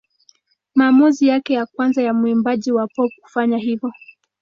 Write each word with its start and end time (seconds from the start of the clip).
Maamuzi 0.75 1.27
yake 1.27 1.53
ya 1.53 1.65
kwanza 1.65 2.01
ya 2.03 2.13
mwimbaji 2.13 2.71
wa 2.71 2.87
pop 2.87 3.11
kufanya 3.21 3.57
hivyo. 3.57 3.91